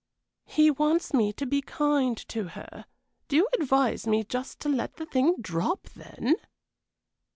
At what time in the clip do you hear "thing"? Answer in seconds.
5.05-5.35